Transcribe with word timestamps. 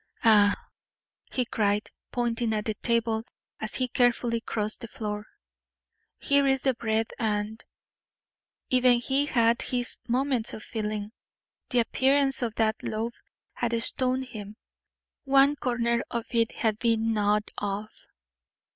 Ah!" 0.23 0.55
he 1.31 1.45
cried, 1.45 1.91
pointing 2.11 2.55
at 2.55 2.65
the 2.65 2.73
table, 2.73 3.23
as 3.59 3.75
he 3.75 3.87
carefully 3.87 4.41
crossed 4.41 4.79
the 4.79 4.87
floor. 4.87 5.27
"Here 6.17 6.47
is 6.47 6.63
the 6.63 6.73
bread, 6.73 7.11
and" 7.19 7.63
Even 8.71 8.93
he 8.93 9.27
had 9.27 9.61
his 9.61 9.99
moments 10.07 10.55
of 10.55 10.63
feeling. 10.63 11.11
The 11.69 11.81
appearance 11.81 12.41
of 12.41 12.55
that 12.55 12.81
loaf 12.81 13.13
had 13.53 13.79
stunned 13.83 14.25
him; 14.25 14.57
one 15.23 15.55
corner 15.55 16.01
of 16.09 16.25
it 16.33 16.51
had 16.53 16.79
been 16.79 17.13
gnawed 17.13 17.51
off. 17.59 18.07